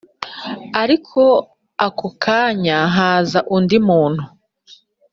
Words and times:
ariko 0.81 1.21
ako 1.87 2.07
kanya 2.23 2.77
haza 2.95 3.39
undi 3.55 3.77
muntu 3.87 4.23